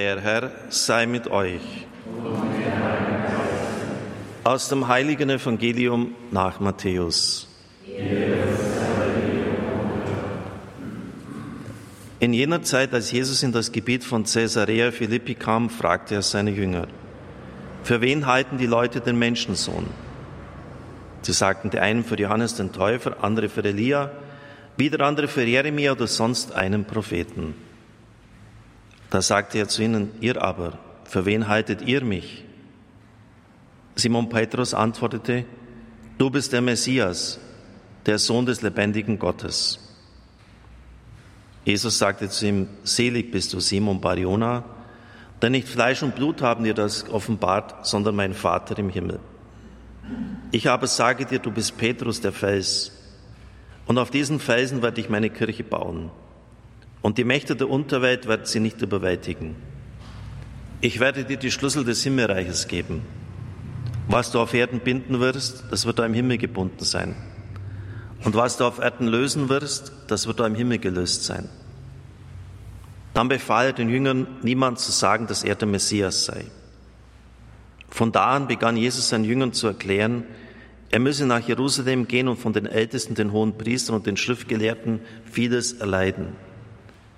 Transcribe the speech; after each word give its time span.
Der 0.00 0.18
Herr 0.22 0.50
sei 0.70 1.04
mit 1.04 1.30
euch. 1.30 1.60
Aus 4.42 4.70
dem 4.70 4.88
heiligen 4.88 5.28
Evangelium 5.28 6.14
nach 6.30 6.58
Matthäus. 6.58 7.46
In 12.18 12.32
jener 12.32 12.62
Zeit, 12.62 12.94
als 12.94 13.12
Jesus 13.12 13.42
in 13.42 13.52
das 13.52 13.72
Gebiet 13.72 14.02
von 14.02 14.24
Caesarea 14.24 14.90
Philippi 14.90 15.34
kam, 15.34 15.68
fragte 15.68 16.14
er 16.14 16.22
seine 16.22 16.52
Jünger, 16.52 16.86
für 17.82 18.00
wen 18.00 18.24
halten 18.24 18.56
die 18.56 18.66
Leute 18.66 19.02
den 19.02 19.18
Menschensohn? 19.18 19.84
Sie 21.20 21.34
sagten, 21.34 21.68
die 21.68 21.78
einen 21.78 22.04
für 22.04 22.18
Johannes 22.18 22.54
den 22.54 22.72
Täufer, 22.72 23.22
andere 23.22 23.50
für 23.50 23.62
Elia, 23.62 24.10
wieder 24.78 25.04
andere 25.04 25.28
für 25.28 25.44
Jeremia 25.44 25.92
oder 25.92 26.06
sonst 26.06 26.54
einen 26.54 26.86
Propheten. 26.86 27.54
Da 29.10 29.20
sagte 29.20 29.58
er 29.58 29.68
zu 29.68 29.82
ihnen, 29.82 30.12
ihr 30.20 30.40
aber, 30.40 30.78
für 31.04 31.26
wen 31.26 31.48
haltet 31.48 31.82
ihr 31.82 32.04
mich? 32.04 32.44
Simon 33.96 34.28
Petrus 34.28 34.72
antwortete, 34.72 35.44
du 36.16 36.30
bist 36.30 36.52
der 36.52 36.60
Messias, 36.60 37.40
der 38.06 38.18
Sohn 38.18 38.46
des 38.46 38.62
lebendigen 38.62 39.18
Gottes. 39.18 39.80
Jesus 41.64 41.98
sagte 41.98 42.28
zu 42.28 42.46
ihm, 42.46 42.68
selig 42.84 43.32
bist 43.32 43.52
du, 43.52 43.58
Simon 43.58 44.00
Bariona, 44.00 44.64
denn 45.42 45.52
nicht 45.52 45.68
Fleisch 45.68 46.02
und 46.04 46.14
Blut 46.14 46.40
haben 46.40 46.64
dir 46.64 46.74
das 46.74 47.08
offenbart, 47.10 47.84
sondern 47.86 48.14
mein 48.14 48.32
Vater 48.32 48.78
im 48.78 48.90
Himmel. 48.90 49.18
Ich 50.52 50.68
aber 50.70 50.86
sage 50.86 51.26
dir, 51.26 51.40
du 51.40 51.50
bist 51.50 51.76
Petrus 51.76 52.20
der 52.20 52.32
Fels, 52.32 52.92
und 53.86 53.98
auf 53.98 54.10
diesen 54.10 54.38
Felsen 54.38 54.82
werde 54.82 55.00
ich 55.00 55.08
meine 55.08 55.30
Kirche 55.30 55.64
bauen 55.64 56.12
und 57.02 57.18
die 57.18 57.24
Mächte 57.24 57.56
der 57.56 57.70
Unterwelt 57.70 58.28
werden 58.28 58.44
sie 58.44 58.60
nicht 58.60 58.82
überwältigen. 58.82 59.56
Ich 60.82 61.00
werde 61.00 61.24
dir 61.24 61.36
die 61.36 61.50
Schlüssel 61.50 61.84
des 61.84 62.02
Himmelreiches 62.02 62.68
geben. 62.68 63.02
Was 64.08 64.30
du 64.32 64.40
auf 64.40 64.54
Erden 64.54 64.80
binden 64.80 65.20
wirst, 65.20 65.64
das 65.70 65.86
wird 65.86 65.98
da 65.98 66.06
im 66.06 66.14
Himmel 66.14 66.38
gebunden 66.38 66.84
sein. 66.84 67.14
Und 68.24 68.34
was 68.34 68.58
du 68.58 68.64
auf 68.64 68.78
Erden 68.78 69.06
lösen 69.06 69.48
wirst, 69.48 69.92
das 70.08 70.26
wird 70.26 70.40
da 70.40 70.46
im 70.46 70.54
Himmel 70.54 70.78
gelöst 70.78 71.24
sein. 71.24 71.48
Dann 73.14 73.28
befahl 73.28 73.66
er 73.66 73.72
den 73.72 73.88
Jüngern, 73.88 74.26
niemand 74.42 74.78
zu 74.78 74.92
sagen, 74.92 75.26
dass 75.26 75.42
er 75.42 75.54
der 75.54 75.68
Messias 75.68 76.24
sei. 76.26 76.44
Von 77.88 78.12
da 78.12 78.36
an 78.36 78.46
begann 78.46 78.76
Jesus 78.76 79.08
seinen 79.08 79.24
Jüngern 79.24 79.52
zu 79.52 79.66
erklären, 79.66 80.24
er 80.90 80.98
müsse 80.98 81.24
nach 81.24 81.46
Jerusalem 81.46 82.08
gehen 82.08 82.28
und 82.28 82.38
von 82.38 82.52
den 82.52 82.66
Ältesten, 82.66 83.14
den 83.14 83.32
hohen 83.32 83.56
Priestern 83.56 83.96
und 83.96 84.06
den 84.06 84.16
Schriftgelehrten 84.16 85.00
vieles 85.24 85.72
erleiden 85.74 86.36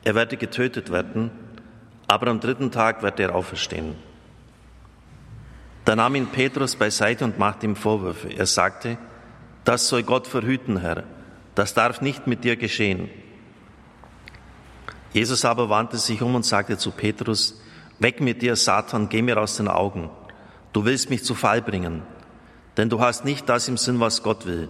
er 0.05 0.14
werde 0.14 0.36
getötet 0.36 0.91
werden, 0.91 1.31
aber 2.08 2.28
am 2.28 2.41
dritten 2.41 2.70
Tag 2.70 3.03
wird 3.03 3.20
er 3.20 3.34
auferstehen. 3.34 3.95
Da 5.84 5.97
nahm 5.97 6.14
ihn 6.14 6.27
Petrus 6.27 6.77
beiseite 6.77 7.25
und 7.25 7.39
machte 7.39 7.67
ihm 7.67 7.77
Vorwürfe. 7.77 8.28
Er 8.28 8.47
sagte, 8.47 8.98
das 9.64 9.89
soll 9.89 10.03
Gott 10.03 10.27
verhüten, 10.27 10.81
Herr, 10.81 11.05
das 11.55 11.75
darf 11.75 12.00
nicht 12.00 12.27
mit 12.27 12.44
dir 12.44 12.56
geschehen. 12.56 13.09
Jesus 15.12 15.44
aber 15.44 15.69
wandte 15.69 15.98
sich 15.98 16.22
um 16.22 16.34
und 16.34 16.44
sagte 16.44 16.78
zu 16.78 16.91
Petrus, 16.91 17.61
weg 17.98 18.20
mit 18.20 18.42
dir, 18.42 18.56
Satan, 18.56 19.09
geh 19.09 19.22
mir 19.22 19.39
aus 19.39 19.56
den 19.56 19.69
Augen. 19.69 20.11
Du 20.72 20.84
willst 20.84 21.11
mich 21.11 21.25
zu 21.25 21.34
Fall 21.34 21.61
bringen, 21.61 22.03
denn 22.77 22.89
du 22.89 23.00
hast 23.00 23.25
nicht 23.25 23.48
das 23.48 23.69
im 23.69 23.77
Sinn, 23.77 24.00
was 24.00 24.22
Gott 24.22 24.47
will, 24.47 24.69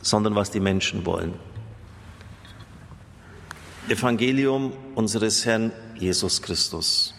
sondern 0.00 0.34
was 0.34 0.50
die 0.50 0.60
Menschen 0.60 1.04
wollen. 1.04 1.34
Evangelium 3.88 4.72
unseres 4.94 5.44
Herrn 5.44 5.72
Jesus 5.98 6.40
Christus. 6.40 7.14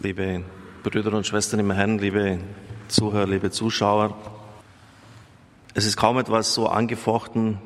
Liebe 0.00 0.44
Brüder 0.84 1.12
und 1.14 1.26
Schwestern 1.26 1.58
im 1.58 1.72
Herrn, 1.72 1.98
liebe 1.98 2.38
Zuhörer, 2.86 3.26
liebe 3.26 3.50
Zuschauer, 3.50 4.16
es 5.74 5.84
ist 5.84 5.96
kaum 5.96 6.16
etwas 6.18 6.54
so 6.54 6.68
angefochten 6.68 7.58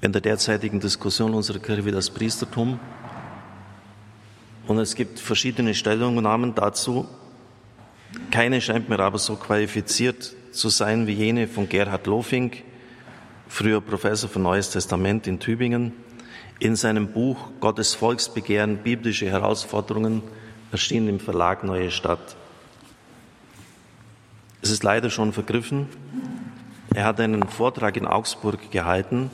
in 0.00 0.12
der 0.12 0.20
derzeitigen 0.20 0.78
Diskussion 0.78 1.34
unserer 1.34 1.58
Kirche 1.58 1.84
wie 1.84 1.90
das 1.90 2.10
Priestertum. 2.10 2.78
Und 4.68 4.78
es 4.78 4.94
gibt 4.94 5.18
verschiedene 5.18 5.74
Stellungnahmen 5.74 6.54
dazu. 6.54 7.08
Keine 8.30 8.60
scheint 8.60 8.88
mir 8.88 9.00
aber 9.00 9.18
so 9.18 9.34
qualifiziert 9.34 10.32
zu 10.52 10.68
sein 10.68 11.08
wie 11.08 11.14
jene 11.14 11.48
von 11.48 11.68
Gerhard 11.68 12.06
Lofink, 12.06 12.62
früher 13.52 13.82
Professor 13.82 14.30
für 14.30 14.38
Neues 14.38 14.70
Testament 14.70 15.26
in 15.26 15.38
Tübingen, 15.38 15.92
in 16.58 16.74
seinem 16.74 17.12
Buch 17.12 17.50
Gottes 17.60 17.94
Volksbegehren, 17.94 18.78
biblische 18.78 19.26
Herausforderungen, 19.26 20.22
erschienen 20.70 21.08
im 21.08 21.20
Verlag 21.20 21.62
Neue 21.62 21.90
Stadt. 21.90 22.34
Es 24.62 24.70
ist 24.70 24.82
leider 24.82 25.10
schon 25.10 25.34
vergriffen. 25.34 25.86
Er 26.94 27.04
hat 27.04 27.20
einen 27.20 27.46
Vortrag 27.46 27.98
in 27.98 28.06
Augsburg 28.06 28.70
gehalten, 28.70 29.30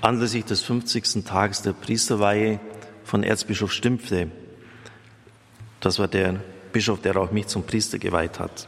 anlässlich 0.00 0.44
des 0.44 0.62
50. 0.62 1.24
Tages 1.24 1.62
der 1.62 1.72
Priesterweihe 1.72 2.58
von 3.04 3.22
Erzbischof 3.22 3.70
Stimpfle. 3.70 4.32
Das 5.78 6.00
war 6.00 6.08
der 6.08 6.40
Bischof, 6.72 7.00
der 7.00 7.16
auch 7.16 7.30
mich 7.30 7.46
zum 7.46 7.62
Priester 7.62 8.00
geweiht 8.00 8.40
hat. 8.40 8.66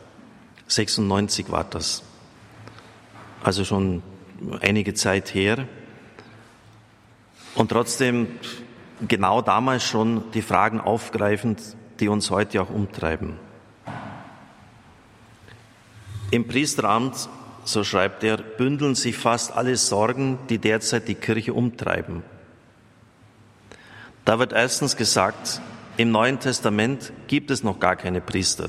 96 0.68 1.50
war 1.50 1.64
das. 1.64 2.04
Also 3.42 3.64
schon 3.64 4.04
einige 4.60 4.94
Zeit 4.94 5.34
her. 5.34 5.66
Und 7.54 7.70
trotzdem 7.70 8.28
genau 9.06 9.42
damals 9.42 9.84
schon 9.84 10.30
die 10.32 10.42
Fragen 10.42 10.80
aufgreifend, 10.80 11.60
die 12.00 12.08
uns 12.08 12.30
heute 12.30 12.62
auch 12.62 12.70
umtreiben. 12.70 13.36
Im 16.30 16.46
Priesteramt, 16.46 17.28
so 17.64 17.84
schreibt 17.84 18.22
er, 18.22 18.36
bündeln 18.36 18.94
sich 18.94 19.16
fast 19.16 19.52
alle 19.52 19.76
Sorgen, 19.76 20.38
die 20.48 20.58
derzeit 20.58 21.08
die 21.08 21.14
Kirche 21.14 21.54
umtreiben. 21.54 22.22
Da 24.24 24.38
wird 24.38 24.52
erstens 24.52 24.96
gesagt, 24.96 25.60
im 25.96 26.10
Neuen 26.10 26.38
Testament 26.38 27.12
gibt 27.28 27.50
es 27.50 27.64
noch 27.64 27.80
gar 27.80 27.96
keine 27.96 28.20
Priester. 28.20 28.68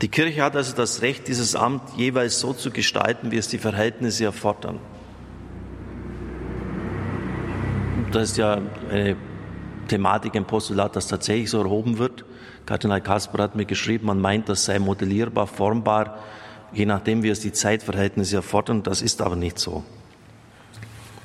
Die 0.00 0.08
Kirche 0.08 0.42
hat 0.44 0.54
also 0.54 0.76
das 0.76 1.02
Recht, 1.02 1.26
dieses 1.26 1.56
Amt 1.56 1.82
jeweils 1.96 2.38
so 2.38 2.52
zu 2.52 2.70
gestalten, 2.70 3.32
wie 3.32 3.36
es 3.36 3.48
die 3.48 3.58
Verhältnisse 3.58 4.26
erfordern. 4.26 4.78
Das 8.12 8.30
ist 8.30 8.36
ja 8.36 8.60
eine 8.90 9.16
Thematik 9.88 10.34
im 10.36 10.44
Postulat, 10.44 10.94
das 10.94 11.08
tatsächlich 11.08 11.50
so 11.50 11.60
erhoben 11.60 11.98
wird. 11.98 12.24
Kardinal 12.64 13.00
Kasper 13.00 13.42
hat 13.42 13.56
mir 13.56 13.64
geschrieben, 13.64 14.06
man 14.06 14.20
meint, 14.20 14.48
das 14.48 14.64
sei 14.66 14.78
modellierbar, 14.78 15.46
formbar, 15.48 16.18
je 16.72 16.86
nachdem, 16.86 17.22
wie 17.22 17.30
es 17.30 17.40
die 17.40 17.52
Zeitverhältnisse 17.52 18.36
erfordern. 18.36 18.84
Das 18.84 19.02
ist 19.02 19.20
aber 19.20 19.36
nicht 19.36 19.58
so. 19.58 19.82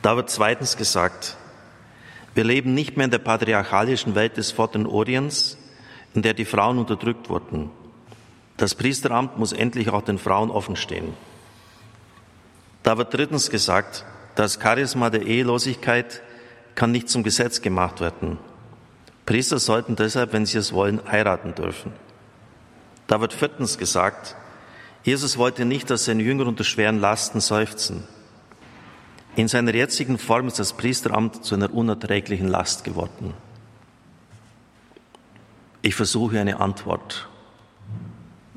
Da 0.01 0.15
wird 0.15 0.31
zweitens 0.31 0.77
gesagt, 0.77 1.37
wir 2.33 2.43
leben 2.43 2.73
nicht 2.73 2.97
mehr 2.97 3.05
in 3.05 3.11
der 3.11 3.19
patriarchalischen 3.19 4.15
Welt 4.15 4.37
des 4.37 4.51
Vorderen 4.51 4.87
Orients, 4.87 5.57
in 6.15 6.23
der 6.23 6.33
die 6.33 6.45
Frauen 6.45 6.79
unterdrückt 6.79 7.29
wurden. 7.29 7.69
Das 8.57 8.75
Priesteramt 8.75 9.37
muss 9.37 9.51
endlich 9.51 9.89
auch 9.89 10.03
den 10.03 10.19
Frauen 10.19 10.51
offen 10.51 10.75
stehen. 10.75 11.13
Da 12.83 12.97
wird 12.97 13.13
drittens 13.13 13.49
gesagt, 13.49 14.05
das 14.35 14.59
Charisma 14.61 15.09
der 15.09 15.23
Ehelosigkeit 15.23 16.21
kann 16.75 16.91
nicht 16.91 17.09
zum 17.09 17.23
Gesetz 17.23 17.61
gemacht 17.61 18.01
werden. 18.01 18.37
Priester 19.25 19.59
sollten 19.59 19.95
deshalb, 19.95 20.33
wenn 20.33 20.45
sie 20.45 20.57
es 20.57 20.73
wollen, 20.73 21.01
heiraten 21.09 21.55
dürfen. 21.55 21.93
Da 23.07 23.21
wird 23.21 23.33
viertens 23.33 23.77
gesagt, 23.77 24.35
Jesus 25.03 25.37
wollte 25.37 25.65
nicht, 25.65 25.89
dass 25.89 26.05
seine 26.05 26.23
Jünger 26.23 26.47
unter 26.47 26.63
schweren 26.63 26.99
Lasten 26.99 27.41
seufzen. 27.41 28.03
In 29.35 29.47
seiner 29.47 29.73
jetzigen 29.73 30.17
Form 30.17 30.47
ist 30.47 30.59
das 30.59 30.73
Priesteramt 30.73 31.43
zu 31.43 31.55
einer 31.55 31.73
unerträglichen 31.73 32.47
Last 32.47 32.83
geworden. 32.83 33.33
Ich 35.81 35.95
versuche 35.95 36.39
eine 36.39 36.59
Antwort 36.59 37.27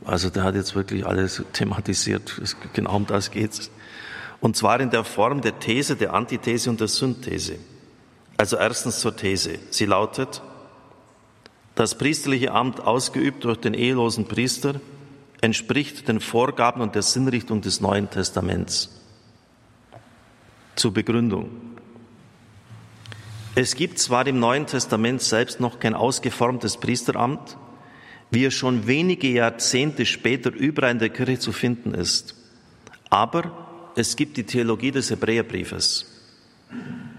also 0.06 0.31
der 0.31 0.44
hat 0.44 0.55
jetzt 0.55 0.75
wirklich 0.75 1.05
alles 1.05 1.43
thematisiert. 1.53 2.41
Genau 2.73 2.97
um 2.97 3.06
das 3.06 3.31
geht's. 3.31 3.70
Und 4.41 4.56
zwar 4.56 4.81
in 4.81 4.91
der 4.91 5.05
Form 5.05 5.41
der 5.41 5.58
These, 5.58 5.97
der 5.97 6.14
Antithese 6.14 6.70
und 6.70 6.81
der 6.81 6.88
Synthese. 6.88 7.56
Also 8.37 8.56
erstens 8.56 9.00
zur 9.00 9.17
These. 9.17 9.58
Sie 9.70 9.87
lautet, 9.87 10.43
das 11.75 11.99
priesterliche 11.99 12.53
Amt 12.53 12.81
ausgeübt 12.81 13.44
durch 13.44 13.58
den 13.58 13.75
ehelosen 13.75 14.26
Priester 14.26 14.81
entspricht 15.41 16.08
den 16.08 16.20
Vorgaben 16.20 16.81
und 16.81 16.94
der 16.94 17.03
Sinnrichtung 17.03 17.61
des 17.61 17.81
Neuen 17.81 18.08
Testaments. 18.08 18.91
Zur 20.76 20.93
Begründung. 20.93 21.50
Es 23.55 23.75
gibt 23.75 23.99
zwar 23.99 24.26
im 24.26 24.38
Neuen 24.38 24.67
Testament 24.67 25.23
selbst 25.23 25.61
noch 25.61 25.81
kein 25.81 25.94
ausgeformtes 25.94 26.76
Priesteramt, 26.76 27.56
wie 28.31 28.44
er 28.44 28.50
schon 28.50 28.87
wenige 28.87 29.28
Jahrzehnte 29.28 30.05
später 30.06 30.52
überall 30.52 30.93
in 30.93 30.99
der 30.99 31.11
Kirche 31.11 31.38
zu 31.38 31.52
finden 31.52 31.94
ist. 31.94 32.34
Aber 33.08 33.93
es 33.96 34.17
gibt 34.17 34.37
die 34.37 34.44
Theologie 34.44 34.90
des 34.90 35.11
Hebräerbriefes. 35.11 36.06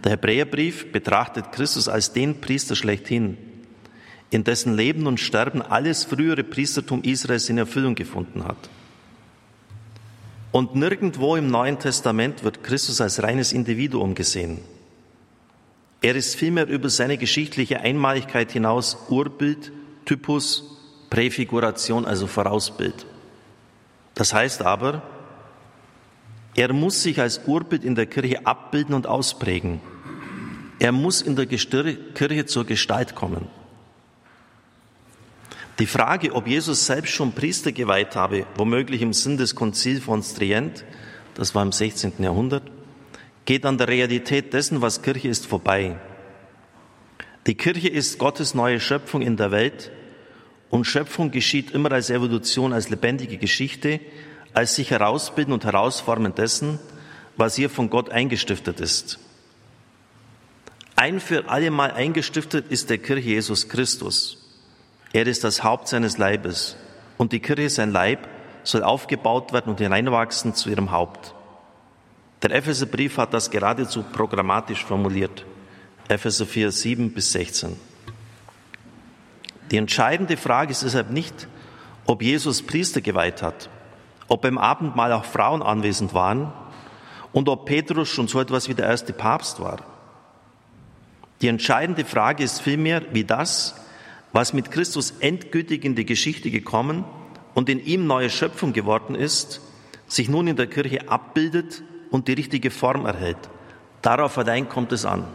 Der 0.04 0.12
Hebräerbrief 0.12 0.92
betrachtet 0.92 1.52
Christus 1.52 1.88
als 1.88 2.14
den 2.14 2.42
Priester 2.42 2.76
schlechthin, 2.76 3.38
in 4.30 4.44
dessen 4.44 4.76
Leben 4.76 5.08
und 5.08 5.20
Sterben 5.20 5.62
alles 5.62 6.04
frühere 6.04 6.44
Priestertum 6.44 7.02
Israels 7.04 7.50
in 7.50 7.58
Erfüllung 7.58 7.96
gefunden 7.96 8.44
hat. 8.44 8.70
Und 10.52 10.76
nirgendwo 10.76 11.36
im 11.36 11.48
Neuen 11.50 11.80
Testament 11.80 12.44
wird 12.44 12.64
Christus 12.64 13.02
als 13.02 13.22
reines 13.24 13.54
Individuum 13.54 14.16
gesehen. 14.16 14.60
Er 16.02 16.16
ist 16.16 16.36
vielmehr 16.36 16.68
über 16.68 16.90
seine 16.90 17.18
geschichtliche 17.18 17.82
Einmaligkeit 17.82 18.52
hinaus 18.52 18.98
Urbild, 19.10 19.72
Typus, 20.06 20.77
Präfiguration, 21.10 22.06
also 22.06 22.28
Vorausbild. 22.28 23.06
Das 24.14 24.34
heißt 24.34 24.62
aber, 24.64 25.04
er 26.56 26.74
muss 26.74 27.04
sich 27.04 27.22
als 27.22 27.42
Urbild 27.46 27.84
in 27.84 27.96
der 27.96 28.08
Kirche 28.08 28.46
abbilden 28.46 28.96
und 28.96 29.06
ausprägen. 29.06 29.80
Er 30.80 30.92
muss 30.92 31.22
in 31.22 31.36
der 31.36 31.46
Kirche 31.46 32.46
zur 32.46 32.66
Gestalt 32.66 33.16
kommen. 33.16 33.48
Die 35.80 35.86
Frage, 35.86 36.34
ob 36.34 36.48
Jesus 36.48 36.88
selbst 36.88 37.12
schon 37.12 37.34
Priester 37.34 37.72
geweiht 37.72 38.16
habe, 38.16 38.48
womöglich 38.56 39.04
im 39.04 39.14
Sinn 39.14 39.38
des 39.38 39.54
Konzils 39.54 40.04
von 40.04 40.24
Strient, 40.24 40.84
das 41.36 41.54
war 41.54 41.62
im 41.62 41.72
16. 41.72 42.14
Jahrhundert, 42.18 42.64
geht 43.46 43.64
an 43.64 43.78
der 43.78 43.88
Realität 43.88 44.54
dessen, 44.54 44.82
was 44.82 45.04
Kirche 45.04 45.28
ist, 45.28 45.46
vorbei. 45.46 45.98
Die 47.46 47.54
Kirche 47.54 47.90
ist 47.90 48.18
Gottes 48.18 48.56
neue 48.56 48.80
Schöpfung 48.80 49.22
in 49.22 49.38
der 49.38 49.52
Welt 49.52 49.92
und 50.70 50.86
Schöpfung 50.86 51.32
geschieht 51.32 51.72
immer 51.72 51.92
als 51.92 52.10
Evolution, 52.10 52.74
als 52.74 52.90
lebendige 52.90 53.38
Geschichte, 53.38 54.00
als 54.54 54.76
sich 54.76 54.92
herausbilden 54.92 55.54
und 55.54 55.66
herausformen 55.66 56.36
dessen, 56.36 56.80
was 57.38 57.56
hier 57.56 57.70
von 57.70 57.90
Gott 57.90 58.10
eingestiftet 58.10 58.80
ist. 58.80 59.20
Ein 60.96 61.20
für 61.20 61.48
alle 61.48 61.70
Mal 61.70 61.92
eingestiftet 61.92 62.66
ist 62.70 62.90
der 62.90 62.98
Kirche 62.98 63.30
Jesus 63.30 63.70
Christus. 63.70 64.44
Er 65.14 65.28
ist 65.28 65.44
das 65.44 65.64
Haupt 65.64 65.88
seines 65.88 66.18
Leibes 66.18 66.76
und 67.18 67.32
die 67.32 67.40
Kirche, 67.40 67.70
sein 67.70 67.92
Leib, 67.92 68.28
soll 68.64 68.84
aufgebaut 68.84 69.54
werden 69.54 69.70
und 69.70 69.80
hineinwachsen 69.80 70.56
zu 70.56 70.70
ihrem 70.70 70.92
Haupt. 70.92 71.34
Der 72.42 72.52
Epheserbrief 72.52 73.18
hat 73.18 73.34
das 73.34 73.50
geradezu 73.50 74.04
programmatisch 74.04 74.84
formuliert. 74.84 75.46
Epheser 76.08 76.46
4, 76.46 76.72
7 76.72 77.12
bis 77.12 77.32
16. 77.32 77.76
Die 79.72 79.78
entscheidende 79.78 80.38
Frage 80.38 80.72
ist 80.72 80.84
deshalb 80.84 81.12
nicht, 81.12 81.48
ob 82.06 82.22
Jesus 82.22 82.62
Priester 82.62 83.02
geweiht 83.02 83.42
hat, 83.42 83.70
ob 84.28 84.42
beim 84.42 84.58
Abendmahl 84.58 85.12
auch 85.12 85.26
Frauen 85.26 85.62
anwesend 85.62 86.14
waren 86.14 86.54
und 87.34 87.50
ob 87.50 87.66
Petrus 87.66 88.10
schon 88.10 88.28
so 88.28 88.40
etwas 88.40 88.70
wie 88.70 88.74
der 88.74 88.88
erste 88.88 89.14
Papst 89.14 89.60
war. 89.60 89.80
Die 91.42 91.50
entscheidende 91.50 92.06
Frage 92.06 92.44
ist 92.44 92.62
vielmehr, 92.62 93.04
wie 93.12 93.24
das, 93.24 93.76
was 94.32 94.54
mit 94.54 94.72
Christus 94.72 95.12
endgültig 95.20 95.84
in 95.86 95.96
die 95.96 96.06
Geschichte 96.06 96.50
gekommen 96.50 97.04
und 97.54 97.70
in 97.70 97.84
ihm 97.84 98.08
neue 98.08 98.30
Schöpfung 98.30 98.74
geworden 98.74 99.16
ist, 99.16 99.62
sich 100.08 100.30
nun 100.30 100.48
in 100.48 100.56
der 100.56 100.68
Kirche 100.68 101.10
abbildet 101.10 101.84
und 102.10 102.28
die 102.28 102.34
richtige 102.34 102.72
Form 102.72 103.06
erhält. 103.06 103.38
Darauf 104.02 104.38
allein 104.38 104.70
kommt 104.70 104.92
es 104.94 105.06
an. 105.06 105.26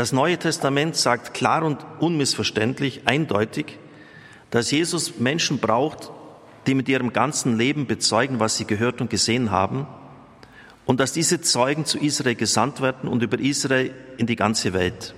Das 0.00 0.12
Neue 0.12 0.38
Testament 0.38 0.96
sagt 0.96 1.34
klar 1.34 1.62
und 1.62 1.84
unmissverständlich, 1.98 3.02
eindeutig, 3.04 3.78
dass 4.48 4.70
Jesus 4.70 5.18
Menschen 5.18 5.58
braucht, 5.58 6.10
die 6.66 6.74
mit 6.74 6.88
ihrem 6.88 7.12
ganzen 7.12 7.58
Leben 7.58 7.86
bezeugen, 7.86 8.40
was 8.40 8.56
sie 8.56 8.64
gehört 8.64 9.02
und 9.02 9.10
gesehen 9.10 9.50
haben, 9.50 9.86
und 10.86 11.00
dass 11.00 11.12
diese 11.12 11.42
Zeugen 11.42 11.84
zu 11.84 11.98
Israel 11.98 12.34
gesandt 12.34 12.80
werden 12.80 13.10
und 13.10 13.22
über 13.22 13.38
Israel 13.38 13.94
in 14.16 14.26
die 14.26 14.36
ganze 14.36 14.72
Welt. 14.72 15.14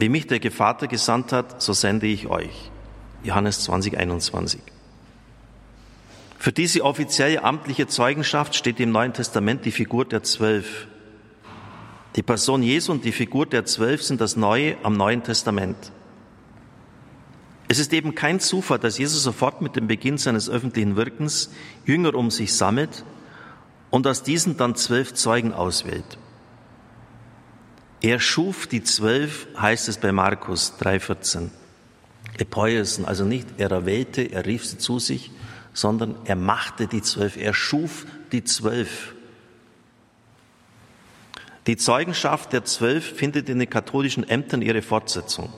Wie 0.00 0.08
mich 0.08 0.26
der 0.26 0.50
Vater 0.50 0.88
gesandt 0.88 1.30
hat, 1.30 1.62
so 1.62 1.72
sende 1.72 2.08
ich 2.08 2.26
euch. 2.26 2.72
Johannes 3.22 3.62
20, 3.62 3.98
21. 3.98 4.62
Für 6.40 6.50
diese 6.50 6.82
offizielle 6.82 7.44
amtliche 7.44 7.86
Zeugenschaft 7.86 8.56
steht 8.56 8.80
im 8.80 8.90
Neuen 8.90 9.12
Testament 9.12 9.64
die 9.64 9.70
Figur 9.70 10.04
der 10.04 10.24
Zwölf. 10.24 10.88
Die 12.16 12.22
Person 12.22 12.62
Jesu 12.62 12.92
und 12.92 13.04
die 13.04 13.12
Figur 13.12 13.46
der 13.46 13.64
Zwölf 13.64 14.02
sind 14.02 14.20
das 14.20 14.36
Neue 14.36 14.76
am 14.82 14.94
Neuen 14.94 15.22
Testament. 15.22 15.92
Es 17.68 17.78
ist 17.78 17.92
eben 17.94 18.14
kein 18.14 18.38
Zufall, 18.38 18.78
dass 18.78 18.98
Jesus 18.98 19.22
sofort 19.22 19.62
mit 19.62 19.76
dem 19.76 19.86
Beginn 19.86 20.18
seines 20.18 20.50
öffentlichen 20.50 20.96
Wirkens 20.96 21.50
Jünger 21.86 22.14
um 22.14 22.30
sich 22.30 22.52
sammelt 22.54 23.04
und 23.88 24.06
aus 24.06 24.22
diesen 24.22 24.58
dann 24.58 24.74
zwölf 24.74 25.14
Zeugen 25.14 25.54
auswählt. 25.54 26.18
Er 28.02 28.20
schuf 28.20 28.66
die 28.66 28.82
zwölf, 28.82 29.46
heißt 29.56 29.88
es 29.88 29.96
bei 29.96 30.12
Markus 30.12 30.74
3,14. 30.80 31.48
Epoiesen, 32.36 33.06
also 33.06 33.24
nicht 33.24 33.46
er 33.56 33.70
erwählte, 33.70 34.22
er 34.22 34.44
rief 34.44 34.66
sie 34.66 34.76
zu 34.76 34.98
sich, 34.98 35.30
sondern 35.72 36.16
er 36.24 36.36
machte 36.36 36.88
die 36.88 37.00
zwölf, 37.00 37.38
er 37.38 37.54
schuf 37.54 38.06
die 38.32 38.44
zwölf. 38.44 39.14
Die 41.66 41.76
Zeugenschaft 41.76 42.52
der 42.52 42.64
zwölf 42.64 43.04
findet 43.04 43.48
in 43.48 43.60
den 43.60 43.70
katholischen 43.70 44.28
Ämtern 44.28 44.62
ihre 44.62 44.82
Fortsetzung. 44.82 45.52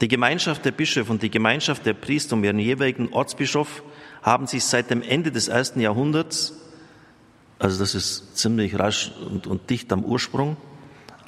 Die 0.00 0.06
Gemeinschaft 0.06 0.64
der 0.64 0.70
Bischöfe 0.70 1.10
und 1.10 1.22
die 1.22 1.30
Gemeinschaft 1.30 1.84
der 1.84 1.94
Priester 1.94 2.34
um 2.34 2.44
ihren 2.44 2.60
jeweiligen 2.60 3.12
Ortsbischof 3.12 3.82
haben 4.22 4.46
sich 4.46 4.64
seit 4.64 4.90
dem 4.90 5.02
Ende 5.02 5.32
des 5.32 5.48
ersten 5.48 5.80
Jahrhunderts, 5.80 6.54
also 7.58 7.80
das 7.80 7.96
ist 7.96 8.36
ziemlich 8.36 8.78
rasch 8.78 9.10
und, 9.28 9.48
und 9.48 9.68
dicht 9.68 9.92
am 9.92 10.04
Ursprung, 10.04 10.56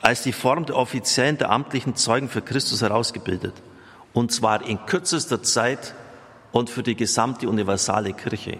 als 0.00 0.22
die 0.22 0.32
Form 0.32 0.66
der 0.66 0.76
offiziellen, 0.76 1.36
der 1.36 1.50
amtlichen 1.50 1.96
Zeugen 1.96 2.28
für 2.28 2.42
Christus 2.42 2.82
herausgebildet. 2.82 3.54
Und 4.12 4.30
zwar 4.30 4.64
in 4.64 4.86
kürzester 4.86 5.42
Zeit 5.42 5.94
und 6.52 6.70
für 6.70 6.84
die 6.84 6.94
gesamte 6.94 7.48
universale 7.48 8.12
Kirche. 8.12 8.58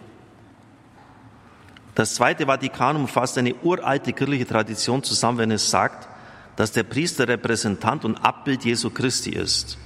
Das 2.00 2.14
Zweite 2.14 2.47
Vatikanum 2.47 3.08
fasst 3.08 3.37
eine 3.37 3.55
uralte 3.56 4.14
kirchliche 4.14 4.47
Tradition 4.47 5.02
zusammen, 5.02 5.37
wenn 5.37 5.50
es 5.50 5.70
sagt, 5.70 6.08
dass 6.56 6.73
der 6.73 6.82
Priester 6.82 7.29
Repräsentant 7.29 8.06
und 8.06 8.17
Abbild 8.25 8.64
Jesu 8.64 8.88
Christi 8.88 9.32
ist. 9.32 9.76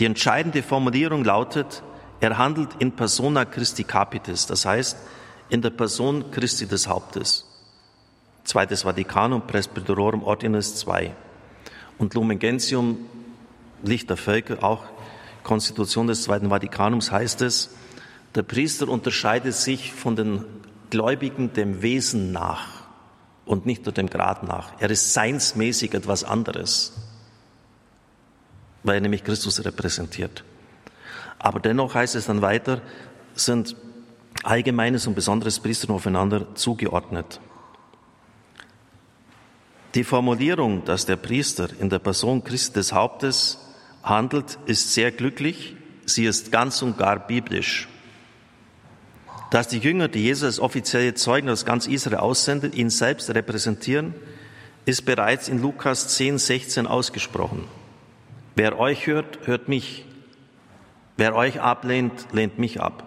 Die 0.00 0.04
entscheidende 0.04 0.64
Formulierung 0.64 1.22
lautet, 1.22 1.84
er 2.18 2.38
handelt 2.38 2.70
in 2.80 2.90
persona 2.90 3.44
Christi 3.44 3.84
capitis, 3.84 4.48
das 4.48 4.66
heißt 4.66 4.98
in 5.48 5.62
der 5.62 5.70
Person 5.70 6.28
Christi 6.32 6.66
des 6.66 6.88
Hauptes. 6.88 7.46
Zweites 8.42 8.82
Vatikanum, 8.82 9.46
Presbyterorum 9.46 10.24
Ordinus 10.24 10.84
II. 10.84 11.12
Und 11.98 12.14
Lumen 12.14 12.40
Gentium, 12.40 12.98
Licht 13.84 14.10
der 14.10 14.16
Völker, 14.16 14.64
auch 14.64 14.82
Konstitution 15.44 16.08
des 16.08 16.24
Zweiten 16.24 16.48
Vatikanums 16.48 17.12
heißt 17.12 17.42
es, 17.42 17.76
der 18.34 18.42
Priester 18.42 18.88
unterscheidet 18.88 19.54
sich 19.54 19.92
von 19.92 20.16
den 20.16 20.44
Gläubigen 20.90 21.52
dem 21.52 21.82
Wesen 21.82 22.32
nach 22.32 22.84
und 23.44 23.66
nicht 23.66 23.84
nur 23.86 23.92
dem 23.92 24.10
Grad 24.10 24.42
nach. 24.42 24.72
Er 24.78 24.90
ist 24.90 25.14
seinsmäßig 25.14 25.94
etwas 25.94 26.24
anderes, 26.24 26.92
weil 28.82 28.96
er 28.96 29.00
nämlich 29.00 29.24
Christus 29.24 29.64
repräsentiert. 29.64 30.44
Aber 31.38 31.60
dennoch 31.60 31.94
heißt 31.94 32.14
es 32.14 32.26
dann 32.26 32.42
weiter, 32.42 32.80
sind 33.34 33.76
allgemeines 34.42 35.06
und 35.06 35.14
besonderes 35.14 35.60
Priestern 35.60 35.92
aufeinander 35.92 36.54
zugeordnet. 36.54 37.40
Die 39.94 40.04
Formulierung, 40.04 40.84
dass 40.84 41.06
der 41.06 41.16
Priester 41.16 41.68
in 41.80 41.88
der 41.88 41.98
Person 41.98 42.44
Christi 42.44 42.74
des 42.74 42.92
Hauptes 42.92 43.58
handelt, 44.02 44.58
ist 44.66 44.92
sehr 44.92 45.10
glücklich. 45.10 45.76
Sie 46.04 46.26
ist 46.26 46.52
ganz 46.52 46.82
und 46.82 46.98
gar 46.98 47.26
biblisch. 47.26 47.88
Dass 49.50 49.68
die 49.68 49.78
Jünger, 49.78 50.08
die 50.08 50.22
Jesus 50.22 50.44
als 50.44 50.60
offizielle 50.60 51.14
Zeugen 51.14 51.48
aus 51.48 51.64
ganz 51.64 51.86
Israel 51.86 52.18
aussendet, 52.18 52.74
ihn 52.74 52.90
selbst 52.90 53.30
repräsentieren, 53.30 54.14
ist 54.84 55.04
bereits 55.04 55.48
in 55.48 55.60
Lukas 55.60 56.08
10, 56.16 56.38
16 56.38 56.86
ausgesprochen. 56.86 57.64
Wer 58.54 58.78
euch 58.78 59.06
hört, 59.06 59.46
hört 59.46 59.68
mich. 59.68 60.04
Wer 61.16 61.34
euch 61.34 61.60
ablehnt, 61.60 62.26
lehnt 62.32 62.58
mich 62.58 62.80
ab. 62.80 63.04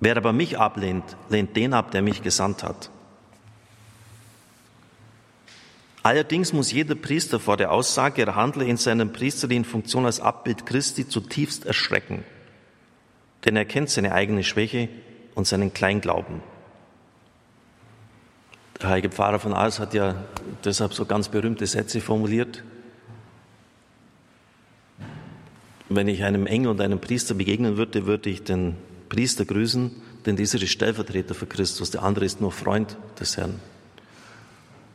Wer 0.00 0.16
aber 0.16 0.32
mich 0.32 0.58
ablehnt, 0.58 1.16
lehnt 1.28 1.56
den 1.56 1.74
ab, 1.74 1.90
der 1.90 2.02
mich 2.02 2.22
gesandt 2.22 2.62
hat. 2.62 2.90
Allerdings 6.02 6.52
muss 6.52 6.72
jeder 6.72 6.96
Priester 6.96 7.38
vor 7.38 7.56
der 7.56 7.70
Aussage, 7.70 8.22
er 8.22 8.34
handle 8.34 8.64
in 8.64 8.76
seiner 8.76 9.06
priesterlichen 9.06 9.64
Funktion 9.64 10.04
als 10.04 10.18
Abbild 10.18 10.66
Christi 10.66 11.08
zutiefst 11.08 11.64
erschrecken, 11.64 12.24
denn 13.44 13.54
er 13.54 13.64
kennt 13.64 13.90
seine 13.90 14.12
eigene 14.12 14.42
Schwäche 14.42 14.88
und 15.34 15.46
seinen 15.46 15.72
Kleinglauben. 15.72 16.40
Der 18.80 18.90
heilige 18.90 19.10
Pfarrer 19.10 19.38
von 19.38 19.52
Ars 19.52 19.78
hat 19.78 19.94
ja 19.94 20.16
deshalb 20.64 20.92
so 20.92 21.04
ganz 21.04 21.28
berühmte 21.28 21.66
Sätze 21.66 22.00
formuliert. 22.00 22.64
Wenn 25.88 26.08
ich 26.08 26.24
einem 26.24 26.46
Engel 26.46 26.70
und 26.70 26.80
einem 26.80 26.98
Priester 26.98 27.34
begegnen 27.34 27.76
würde, 27.76 28.06
würde 28.06 28.30
ich 28.30 28.42
den 28.42 28.76
Priester 29.08 29.44
grüßen, 29.44 29.90
denn 30.26 30.36
dieser 30.36 30.60
ist 30.60 30.70
Stellvertreter 30.70 31.34
für 31.34 31.46
Christus, 31.46 31.90
der 31.90 32.02
andere 32.02 32.24
ist 32.24 32.40
nur 32.40 32.50
Freund 32.50 32.96
des 33.20 33.36
Herrn. 33.36 33.60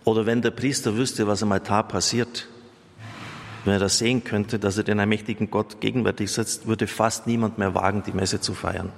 Oder 0.03 0.25
wenn 0.25 0.41
der 0.41 0.51
Priester 0.51 0.97
wüsste, 0.97 1.27
was 1.27 1.43
am 1.43 1.51
Altar 1.51 1.87
passiert, 1.87 2.47
wenn 3.63 3.73
er 3.73 3.79
das 3.79 3.97
sehen 3.97 4.23
könnte, 4.23 4.57
dass 4.57 4.77
er 4.77 4.83
den 4.83 4.99
allmächtigen 4.99 5.51
Gott 5.51 5.81
gegenwärtig 5.81 6.31
sitzt, 6.31 6.67
würde 6.67 6.87
fast 6.87 7.27
niemand 7.27 7.57
mehr 7.57 7.73
wagen, 7.75 8.03
die 8.05 8.13
Messe 8.13 8.39
zu 8.39 8.53
feiern. 8.53 8.91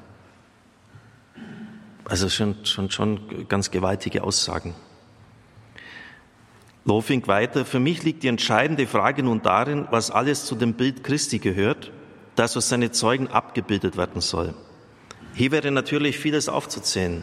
Also 2.10 2.28
schon, 2.28 2.66
schon, 2.66 2.90
schon 2.90 3.48
ganz 3.48 3.70
gewaltige 3.70 4.24
Aussagen. 4.24 4.74
Lofing 6.84 7.28
weiter, 7.28 7.66
für 7.66 7.80
mich 7.80 8.02
liegt 8.02 8.24
die 8.24 8.30
entscheidende 8.30 8.88
Frage 8.88 9.22
nun 9.22 9.44
darin, 9.44 9.88
was 9.92 10.10
alles 10.10 10.46
zu 10.46 10.56
dem 10.56 10.74
Bild 10.74 11.04
Christi 11.04 11.38
gehört, 11.38 11.92
das 12.36 12.58
aus 12.58 12.68
seine 12.70 12.90
Zeugen 12.92 13.28
abgebildet 13.28 13.96
werden 13.96 14.22
soll. 14.22 14.56
Hier 15.36 15.52
wäre 15.52 15.70
natürlich 15.70 16.18
vieles 16.18 16.50
aufzuzählen. 16.50 17.22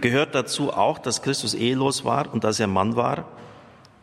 Gehört 0.00 0.34
dazu 0.34 0.72
auch, 0.72 0.98
dass 0.98 1.20
Christus 1.20 1.52
ehelos 1.52 2.06
war 2.06 2.32
und 2.32 2.44
dass 2.44 2.60
er 2.60 2.66
Mann 2.66 2.96
war? 2.96 3.28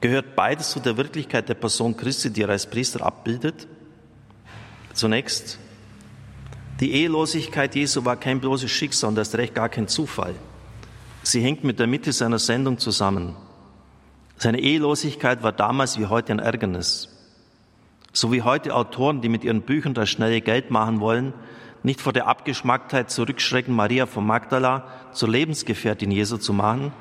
Gehört 0.02 0.36
beides 0.36 0.70
zu 0.70 0.80
der 0.80 0.98
Wirklichkeit 0.98 1.50
der 1.50 1.56
Person 1.56 1.98
Christi, 1.98 2.30
die 2.30 2.44
er 2.44 2.50
als 2.50 2.70
Priester 2.70 3.04
abbildet? 3.04 3.68
Zunächst, 4.94 5.58
die 6.82 6.94
Ehelosigkeit 6.94 7.76
Jesu 7.76 8.04
war 8.06 8.16
kein 8.16 8.40
bloßes 8.40 8.70
Schicksal 8.70 9.12
und 9.12 9.18
erst 9.18 9.36
recht 9.36 9.54
gar 9.54 9.70
kein 9.70 9.88
Zufall. 9.88 10.34
Sie 11.22 11.42
hängt 11.42 11.64
mit 11.64 11.80
der 11.80 11.86
Mitte 11.86 12.12
seiner 12.12 12.40
Sendung 12.40 12.80
zusammen. 12.80 13.36
Seine 14.38 14.60
Ehelosigkeit 14.60 15.44
war 15.44 15.52
damals 15.52 16.00
wie 16.00 16.08
heute 16.08 16.34
ein 16.34 16.40
Ärgernis. 16.40 17.10
So 18.12 18.32
wie 18.34 18.42
heute 18.42 18.76
Autoren, 18.76 19.22
die 19.22 19.30
mit 19.30 19.44
ihren 19.44 19.62
Büchern 19.62 19.94
das 19.94 20.10
schnelle 20.10 20.42
Geld 20.42 20.72
machen 20.72 21.00
wollen, 21.00 21.34
nicht 21.84 22.02
vor 22.02 22.14
der 22.14 22.26
Abgeschmacktheit 22.26 23.12
zurückschrecken, 23.12 23.76
Maria 23.76 24.08
von 24.08 24.26
Magdala 24.26 24.88
zur 25.14 25.30
Lebensgefährtin 25.30 26.10
Jesu 26.10 26.38
zu 26.38 26.52
machen, 26.52 26.92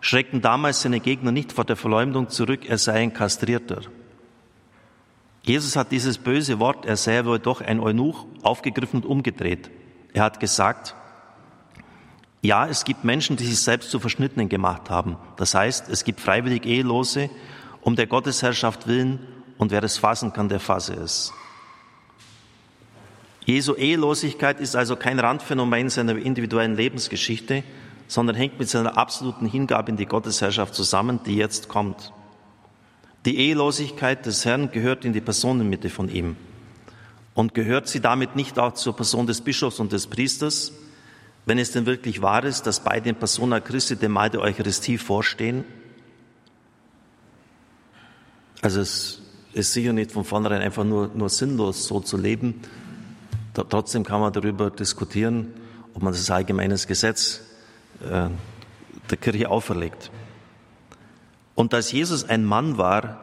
schreckten 0.00 0.40
damals 0.40 0.82
seine 0.82 0.98
Gegner 0.98 1.30
nicht 1.30 1.52
vor 1.52 1.64
der 1.64 1.76
Verleumdung 1.76 2.28
zurück, 2.28 2.68
er 2.68 2.78
sei 2.78 2.94
ein 2.94 3.14
Kastrierter. 3.14 3.82
Jesus 5.44 5.74
hat 5.74 5.90
dieses 5.90 6.18
böse 6.18 6.60
Wort, 6.60 6.86
er 6.86 7.26
wohl 7.26 7.38
doch 7.38 7.60
ein 7.60 7.80
Eunuch, 7.80 8.26
aufgegriffen 8.42 9.02
und 9.02 9.06
umgedreht. 9.06 9.70
Er 10.12 10.22
hat 10.22 10.38
gesagt, 10.38 10.94
ja, 12.42 12.66
es 12.66 12.84
gibt 12.84 13.04
Menschen, 13.04 13.36
die 13.36 13.46
sich 13.46 13.60
selbst 13.60 13.90
zu 13.90 13.98
Verschnittenen 13.98 14.48
gemacht 14.48 14.90
haben. 14.90 15.16
Das 15.36 15.54
heißt, 15.54 15.88
es 15.88 16.04
gibt 16.04 16.20
freiwillig 16.20 16.66
Ehelose, 16.66 17.30
um 17.80 17.96
der 17.96 18.06
Gottesherrschaft 18.06 18.86
willen, 18.86 19.20
und 19.58 19.70
wer 19.70 19.82
es 19.84 19.98
fassen 19.98 20.32
kann, 20.32 20.48
der 20.48 20.58
fasse 20.58 20.94
es. 20.94 21.32
Jesu 23.44 23.74
Ehelosigkeit 23.74 24.60
ist 24.60 24.76
also 24.76 24.96
kein 24.96 25.18
Randphänomen 25.18 25.88
seiner 25.88 26.16
individuellen 26.16 26.76
Lebensgeschichte, 26.76 27.64
sondern 28.06 28.36
hängt 28.36 28.58
mit 28.58 28.68
seiner 28.68 28.96
absoluten 28.96 29.46
Hingabe 29.46 29.90
in 29.90 29.96
die 29.96 30.06
Gottesherrschaft 30.06 30.74
zusammen, 30.74 31.20
die 31.24 31.36
jetzt 31.36 31.68
kommt. 31.68 32.12
Die 33.24 33.38
Ehelosigkeit 33.38 34.26
des 34.26 34.44
Herrn 34.44 34.70
gehört 34.70 35.04
in 35.04 35.12
die 35.12 35.20
Personenmitte 35.20 35.90
von 35.90 36.08
ihm. 36.08 36.36
Und 37.34 37.54
gehört 37.54 37.88
sie 37.88 38.00
damit 38.00 38.36
nicht 38.36 38.58
auch 38.58 38.74
zur 38.74 38.94
Person 38.94 39.26
des 39.26 39.40
Bischofs 39.40 39.80
und 39.80 39.92
des 39.92 40.06
Priesters, 40.06 40.72
wenn 41.46 41.58
es 41.58 41.72
denn 41.72 41.86
wirklich 41.86 42.20
wahr 42.20 42.44
ist, 42.44 42.66
dass 42.66 42.80
beide 42.80 43.08
in 43.08 43.16
Persona 43.16 43.60
Christi 43.60 43.96
dem 43.96 44.12
Mahl 44.12 44.30
der 44.30 44.42
Eucharistie 44.42 44.98
vorstehen? 44.98 45.64
Also 48.60 48.80
es 48.80 49.22
ist 49.54 49.72
sicher 49.72 49.92
nicht 49.92 50.12
von 50.12 50.24
vornherein 50.24 50.60
einfach 50.60 50.84
nur, 50.84 51.10
nur 51.14 51.28
sinnlos, 51.28 51.86
so 51.86 52.00
zu 52.00 52.16
leben, 52.16 52.60
Trotzdem 53.54 54.02
kann 54.02 54.20
man 54.20 54.32
darüber 54.32 54.70
diskutieren, 54.70 55.52
ob 55.94 56.02
man 56.02 56.12
das 56.12 56.30
allgemeines 56.30 56.86
Gesetz 56.86 57.42
äh, 58.00 58.28
der 59.10 59.18
Kirche 59.20 59.50
auferlegt. 59.50 60.10
Und 61.54 61.72
dass 61.72 61.92
Jesus 61.92 62.28
ein 62.28 62.44
Mann 62.44 62.78
war, 62.78 63.18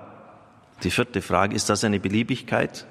die 0.83 0.91
vierte 0.91 1.21
Frage, 1.21 1.55
ist 1.55 1.69
das 1.69 1.83
eine 1.83 1.99
Beliebigkeit? 1.99 2.85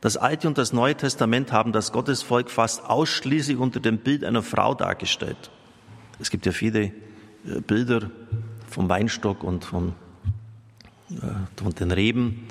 Das 0.00 0.16
Alte 0.16 0.46
und 0.46 0.58
das 0.58 0.72
Neue 0.72 0.94
Testament 0.94 1.52
haben 1.52 1.72
das 1.72 1.90
Gottesvolk 1.90 2.50
fast 2.50 2.84
ausschließlich 2.84 3.56
unter 3.56 3.80
dem 3.80 3.98
Bild 3.98 4.24
einer 4.24 4.42
Frau 4.42 4.74
dargestellt. 4.74 5.50
Es 6.20 6.30
gibt 6.30 6.46
ja 6.46 6.52
viele 6.52 6.82
äh, 6.82 7.60
Bilder 7.66 8.10
vom 8.68 8.88
Weinstock 8.88 9.42
und 9.42 9.64
von, 9.64 9.94
äh, 11.10 11.26
von 11.56 11.74
den 11.74 11.90
Reben, 11.90 12.46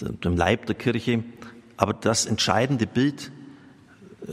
dem 0.00 0.36
Leib 0.36 0.66
der 0.66 0.76
Kirche. 0.76 1.24
Aber 1.76 1.92
das 1.92 2.26
entscheidende 2.26 2.86
Bild 2.86 3.30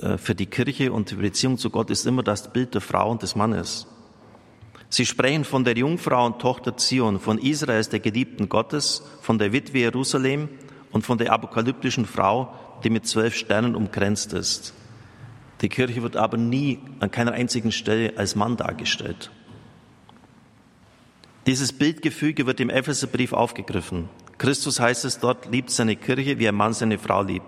äh, 0.01 0.17
für 0.17 0.35
die 0.35 0.45
Kirche 0.45 0.91
und 0.91 1.11
die 1.11 1.15
Beziehung 1.15 1.57
zu 1.57 1.69
Gott 1.69 1.89
ist 1.89 2.05
immer 2.05 2.23
das 2.23 2.51
Bild 2.51 2.73
der 2.73 2.81
Frau 2.81 3.11
und 3.11 3.21
des 3.21 3.35
Mannes. 3.35 3.87
Sie 4.89 5.05
sprechen 5.05 5.43
von 5.43 5.63
der 5.63 5.77
Jungfrau 5.77 6.25
und 6.25 6.39
Tochter 6.39 6.77
Zion, 6.77 7.19
von 7.19 7.37
Israel 7.37 7.83
der 7.85 7.99
Geliebten 7.99 8.49
Gottes, 8.49 9.03
von 9.21 9.37
der 9.37 9.51
Witwe 9.51 9.79
Jerusalem 9.79 10.49
und 10.91 11.05
von 11.05 11.17
der 11.17 11.33
apokalyptischen 11.33 12.05
Frau, 12.05 12.53
die 12.83 12.89
mit 12.89 13.07
zwölf 13.07 13.35
Sternen 13.35 13.75
umkränzt 13.75 14.33
ist. 14.33 14.73
Die 15.61 15.69
Kirche 15.69 16.03
wird 16.03 16.15
aber 16.15 16.37
nie 16.37 16.79
an 16.99 17.11
keiner 17.11 17.31
einzigen 17.31 17.71
Stelle 17.71 18.13
als 18.17 18.35
Mann 18.35 18.57
dargestellt. 18.57 19.31
Dieses 21.47 21.73
Bildgefüge 21.73 22.45
wird 22.45 22.59
im 22.59 22.69
Epheserbrief 22.69 23.33
aufgegriffen. 23.33 24.09
Christus 24.37 24.79
heißt 24.79 25.05
es 25.05 25.19
dort, 25.19 25.51
liebt 25.51 25.69
seine 25.69 25.95
Kirche, 25.95 26.39
wie 26.39 26.47
ein 26.47 26.55
Mann 26.55 26.73
seine 26.73 26.97
Frau 26.97 27.21
liebt. 27.21 27.45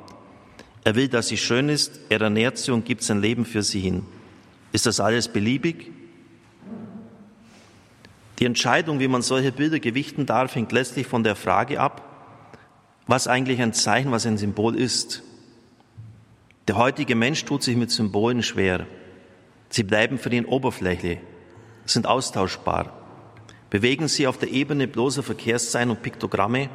Er 0.83 0.95
will, 0.95 1.09
dass 1.09 1.27
sie 1.27 1.37
schön 1.37 1.67
ist, 1.67 1.99
er 2.09 2.21
ernährt 2.21 2.57
sie 2.57 2.71
und 2.71 2.85
gibt 2.85 3.03
sein 3.03 3.21
Leben 3.21 3.43
für 3.43 3.61
sie 3.61 3.79
hin. 3.79 4.05
Ist 4.71 4.85
das 4.85 4.99
alles 4.99 5.27
beliebig? 5.27 5.91
Die 8.39 8.45
Entscheidung, 8.45 8.99
wie 8.99 9.07
man 9.07 9.21
solche 9.21 9.51
Bilder 9.51 9.79
gewichten 9.79 10.25
darf, 10.25 10.53
hängt 10.55 10.71
letztlich 10.71 11.07
von 11.07 11.23
der 11.23 11.35
Frage 11.35 11.79
ab, 11.79 12.03
was 13.07 13.27
eigentlich 13.27 13.61
ein 13.61 13.73
Zeichen, 13.73 14.11
was 14.11 14.25
ein 14.25 14.37
Symbol 14.37 14.75
ist. 14.75 15.23
Der 16.67 16.77
heutige 16.77 17.15
Mensch 17.15 17.45
tut 17.45 17.63
sich 17.63 17.75
mit 17.75 17.89
Symbolen 17.89 18.43
schwer. 18.43 18.85
Sie 19.69 19.83
bleiben 19.83 20.17
für 20.17 20.29
ihn 20.29 20.45
oberflächlich, 20.45 21.19
sind 21.85 22.05
austauschbar. 22.05 22.93
Bewegen 23.69 24.07
sie 24.07 24.27
auf 24.27 24.37
der 24.37 24.51
Ebene 24.51 24.87
bloßer 24.87 25.23
Verkehrszeichen 25.23 25.89
und 25.89 26.03
Piktogramme, 26.03 26.69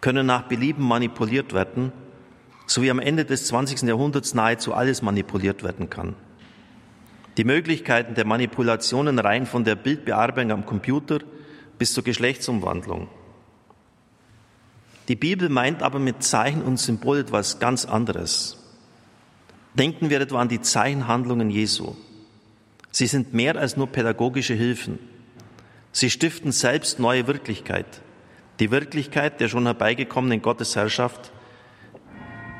können 0.00 0.26
nach 0.26 0.48
Belieben 0.48 0.84
manipuliert 0.84 1.52
werden, 1.52 1.92
so 2.66 2.82
wie 2.82 2.90
am 2.90 2.98
Ende 2.98 3.24
des 3.24 3.46
20. 3.46 3.82
Jahrhunderts 3.82 4.34
nahezu 4.34 4.74
alles 4.74 5.02
manipuliert 5.02 5.62
werden 5.62 5.88
kann. 5.88 6.16
Die 7.36 7.44
Möglichkeiten 7.44 8.14
der 8.14 8.26
Manipulationen 8.26 9.18
reihen 9.18 9.46
von 9.46 9.64
der 9.64 9.76
Bildbearbeitung 9.76 10.50
am 10.50 10.66
Computer 10.66 11.20
bis 11.78 11.94
zur 11.94 12.04
Geschlechtsumwandlung. 12.04 13.08
Die 15.08 15.16
Bibel 15.16 15.48
meint 15.48 15.82
aber 15.82 15.98
mit 15.98 16.22
Zeichen 16.22 16.62
und 16.62 16.78
Symbol 16.78 17.18
etwas 17.18 17.58
ganz 17.58 17.84
anderes. 17.84 18.58
Denken 19.74 20.10
wir 20.10 20.20
etwa 20.20 20.40
an 20.40 20.48
die 20.48 20.60
Zeichenhandlungen 20.60 21.50
Jesu. 21.50 21.94
Sie 22.90 23.06
sind 23.06 23.32
mehr 23.32 23.56
als 23.56 23.76
nur 23.76 23.86
pädagogische 23.86 24.54
Hilfen. 24.54 24.98
Sie 25.92 26.10
stiften 26.10 26.52
selbst 26.52 26.98
neue 26.98 27.26
Wirklichkeit, 27.26 28.02
die 28.58 28.70
Wirklichkeit 28.70 29.40
der 29.40 29.48
schon 29.48 29.64
herbeigekommenen 29.66 30.42
Gottesherrschaft, 30.42 31.32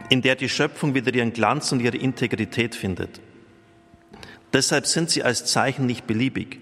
in 0.08 0.22
der 0.22 0.34
die 0.36 0.48
Schöpfung 0.48 0.94
wieder 0.94 1.14
ihren 1.14 1.32
Glanz 1.32 1.70
und 1.72 1.80
ihre 1.80 1.96
Integrität 1.96 2.74
findet. 2.74 3.20
Deshalb 4.52 4.86
sind 4.86 5.10
sie 5.10 5.22
als 5.22 5.44
Zeichen 5.46 5.86
nicht 5.86 6.06
beliebig 6.06 6.58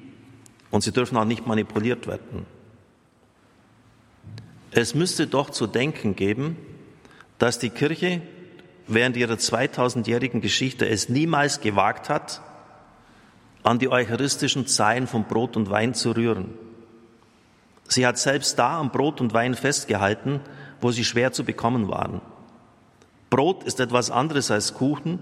und 0.71 0.83
sie 0.83 0.93
dürfen 0.93 1.17
auch 1.17 1.25
nicht 1.25 1.47
manipuliert 1.47 2.07
werden. 2.07 2.47
Es 4.71 4.95
müsste 4.95 5.27
doch 5.27 5.51
zu 5.51 5.67
denken 5.67 6.15
geben, 6.15 6.57
dass 7.39 7.59
die 7.59 7.71
Kirche 7.71 8.21
während 8.87 9.17
ihrer 9.17 9.35
2000-jährigen 9.35 10.41
Geschichte 10.41 10.87
es 10.89 11.09
niemals 11.09 11.61
gewagt 11.61 12.09
hat, 12.09 12.43
an 13.63 13.79
die 13.79 13.91
eucharistischen 13.91 14.67
Zeilen 14.67 15.07
von 15.07 15.25
Brot 15.25 15.57
und 15.57 15.71
Wein 15.71 15.95
zu 15.95 16.13
rühren. 16.13 16.55
Sie 17.87 18.07
hat 18.07 18.19
selbst 18.19 18.59
da 18.59 18.79
am 18.79 18.91
Brot 18.93 19.21
und 19.21 19.33
Wein 19.33 19.55
festgehalten, 19.55 20.41
wo 20.81 20.91
sie 20.91 21.05
schwer 21.05 21.33
zu 21.33 21.45
bekommen 21.45 21.89
waren. 21.89 22.21
Brot 23.31 23.65
ist 23.65 23.81
etwas 23.81 24.11
anderes 24.11 24.51
als 24.51 24.75
Kuchen 24.75 25.19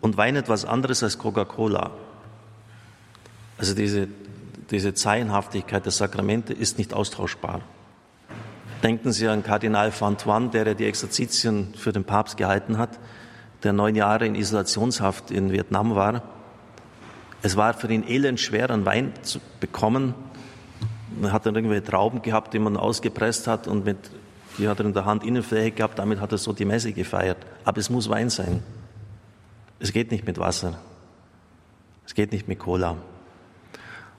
und 0.00 0.16
Wein 0.16 0.36
etwas 0.36 0.64
anderes 0.64 1.02
als 1.02 1.18
Coca-Cola. 1.18 1.90
Also 3.58 3.74
diese, 3.74 4.08
diese 4.70 4.94
Zeilenhaftigkeit 4.94 5.84
der 5.84 5.92
Sakramente 5.92 6.52
ist 6.52 6.78
nicht 6.78 6.94
austauschbar. 6.94 7.60
Denken 8.82 9.12
Sie 9.12 9.28
an 9.28 9.42
Kardinal 9.42 9.92
Fantoine, 9.92 10.48
der 10.48 10.66
ja 10.66 10.74
die 10.74 10.86
Exerzitien 10.86 11.74
für 11.76 11.92
den 11.92 12.04
Papst 12.04 12.38
gehalten 12.38 12.78
hat, 12.78 12.98
der 13.62 13.74
neun 13.74 13.94
Jahre 13.94 14.24
in 14.26 14.34
Isolationshaft 14.34 15.30
in 15.30 15.52
Vietnam 15.52 15.94
war. 15.94 16.22
Es 17.42 17.56
war 17.56 17.74
für 17.74 17.92
ihn 17.92 18.06
elend 18.08 18.40
schwer, 18.40 18.70
einen 18.70 18.86
Wein 18.86 19.12
zu 19.22 19.38
bekommen. 19.60 20.14
Man 21.20 21.32
hat 21.32 21.44
dann 21.44 21.54
irgendwelche 21.54 21.84
Trauben 21.84 22.22
gehabt, 22.22 22.54
die 22.54 22.58
man 22.58 22.78
ausgepresst 22.78 23.46
hat 23.46 23.68
und 23.68 23.84
mit, 23.84 23.98
die 24.56 24.66
hat 24.66 24.80
er 24.80 24.86
in 24.86 24.94
der 24.94 25.04
Hand 25.04 25.24
Innenfläche 25.24 25.72
gehabt, 25.72 25.98
damit 25.98 26.20
hat 26.20 26.32
er 26.32 26.38
so 26.38 26.54
die 26.54 26.64
Messe 26.64 26.92
gefeiert. 26.94 27.38
Aber 27.64 27.78
es 27.78 27.90
muss 27.90 28.08
Wein 28.08 28.30
sein. 28.30 28.62
Es 29.80 29.92
geht 29.92 30.10
nicht 30.10 30.26
mit 30.26 30.38
Wasser. 30.38 30.78
Es 32.06 32.14
geht 32.14 32.32
nicht 32.32 32.46
mit 32.48 32.58
Cola. 32.58 32.98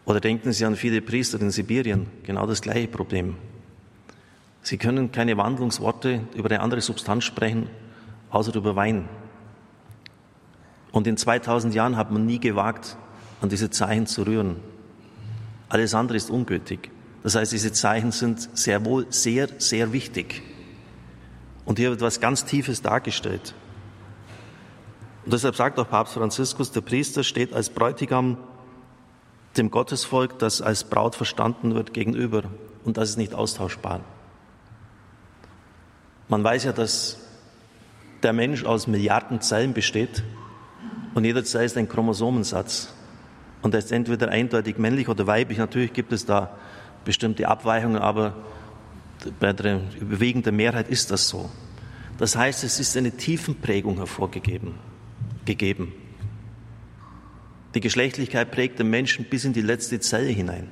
Oder 0.06 0.20
denken 0.20 0.52
Sie 0.52 0.66
an 0.66 0.76
viele 0.76 1.02
Priester 1.02 1.40
in 1.40 1.52
Sibirien, 1.52 2.08
genau 2.24 2.48
das 2.48 2.62
gleiche 2.62 2.88
Problem. 2.88 3.36
Sie 4.64 4.78
können 4.78 5.12
keine 5.12 5.38
Wandlungsworte 5.38 6.22
über 6.36 6.50
eine 6.50 6.62
andere 6.62 6.82
Substanz 6.82 7.26
sprechen, 7.26 7.70
außer 8.32 8.56
über 8.56 8.76
Wein. 8.76 9.08
Und 10.92 11.06
in 11.06 11.16
2000 11.16 11.74
Jahren 11.76 11.96
hat 11.96 12.12
man 12.12 12.26
nie 12.26 12.40
gewagt, 12.40 12.98
an 13.40 13.50
diese 13.50 13.70
Zeichen 13.70 14.08
zu 14.08 14.24
rühren. 14.24 14.58
Alles 15.70 15.94
andere 15.94 16.18
ist 16.18 16.32
ungültig. 16.32 16.90
Das 17.24 17.36
heißt, 17.36 17.52
diese 17.52 17.72
Zeichen 17.72 18.12
sind 18.12 18.50
sehr 18.58 18.84
wohl 18.84 19.06
sehr, 19.10 19.48
sehr 19.60 19.94
wichtig. 19.94 20.42
Und 21.66 21.78
hier 21.78 21.92
wird 21.92 22.02
was 22.02 22.20
ganz 22.20 22.46
Tiefes 22.46 22.82
dargestellt. 22.82 23.54
Und 25.24 25.34
deshalb 25.34 25.56
sagt 25.56 25.80
auch 25.80 25.90
Papst 25.90 26.14
Franziskus, 26.14 26.72
der 26.72 26.82
Priester 26.82 27.24
steht 27.24 27.54
als 27.54 27.70
Bräutigam 27.70 28.38
dem 29.58 29.70
Gottesvolk, 29.70 30.40
das 30.40 30.62
als 30.62 30.84
Braut 30.84 31.16
verstanden 31.16 31.76
wird, 31.76 31.94
gegenüber. 31.94 32.44
Und 32.86 32.98
das 32.98 33.10
ist 33.10 33.18
nicht 33.18 33.34
austauschbar. 33.34 34.02
Man 36.28 36.44
weiß 36.44 36.64
ja, 36.64 36.72
dass 36.72 37.20
der 38.24 38.34
Mensch 38.34 38.64
aus 38.64 38.88
Milliarden 38.88 39.42
Zellen 39.42 39.74
besteht 39.74 40.24
und 41.14 41.26
jeder 41.26 41.44
Zelle 41.44 41.66
ist 41.66 41.78
ein 41.78 41.90
Chromosomensatz. 41.90 42.94
Und 43.62 43.74
er 43.76 43.80
ist 43.80 43.92
entweder 43.92 44.30
eindeutig 44.30 44.78
männlich 44.78 45.10
oder 45.10 45.28
weiblich. 45.28 45.58
Natürlich 45.58 45.94
gibt 45.94 46.14
es 46.14 46.26
da 46.26 46.56
bestimmte 47.06 47.48
Abweichungen, 47.48 48.02
aber 48.02 48.34
bei 49.40 49.54
der 49.54 49.82
überwiegenden 50.00 50.56
Mehrheit 50.56 50.88
ist 50.88 51.12
das 51.12 51.28
so. 51.28 51.50
Das 52.18 52.36
heißt, 52.36 52.64
es 52.64 52.80
ist 52.80 52.96
eine 52.98 53.12
Tiefenprägung 53.12 53.98
hervorgegeben. 53.98 54.76
Gegeben. 55.46 55.94
Die 57.74 57.80
Geschlechtlichkeit 57.80 58.52
prägt 58.52 58.80
den 58.80 58.90
Menschen 58.90 59.26
bis 59.26 59.46
in 59.46 59.54
die 59.54 59.62
letzte 59.62 60.00
Zelle 60.00 60.30
hinein. 60.30 60.72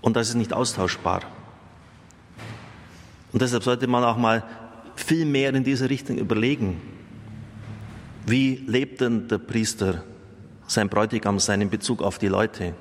Und 0.00 0.16
das 0.16 0.28
ist 0.28 0.34
nicht 0.34 0.52
austauschbar. 0.52 1.22
Und 3.32 3.40
deshalb 3.40 3.62
sollte 3.62 3.86
man 3.86 4.04
auch 4.04 4.16
mal 4.16 4.44
viel 4.96 5.24
mehr 5.24 5.54
in 5.54 5.64
diese 5.64 5.88
Richtung 5.88 6.18
überlegen. 6.18 6.80
Wie 8.26 8.62
lebt 8.66 9.00
denn 9.00 9.28
der 9.28 9.38
Priester 9.38 10.04
sein 10.66 10.88
Bräutigam 10.88 11.38
seinen 11.38 11.70
Bezug 11.70 12.02
auf 12.02 12.18
die 12.18 12.28
Leute? 12.28 12.74